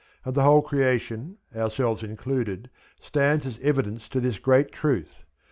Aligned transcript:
And 0.25 0.33
the 0.33 0.41
whole 0.41 0.63
creation, 0.63 1.37
ourselves 1.55 2.01
included, 2.01 2.71
stands 2.99 3.45
as 3.45 3.59
evidence 3.61 4.09
to 4.09 4.19
this 4.19 4.39
great 4.39 4.71
truth. 4.71 5.25